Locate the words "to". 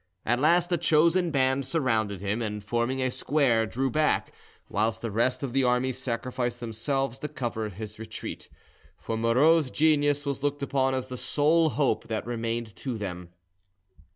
7.19-7.27, 12.77-12.97